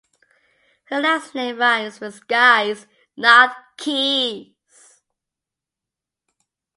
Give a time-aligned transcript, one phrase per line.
[0.85, 4.95] Her last name rhymes with "skies," not "keys.